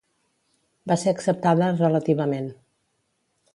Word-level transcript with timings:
Va 0.91 0.97
ser 1.01 1.13
acceptada 1.17 1.69
relativament. 1.83 2.51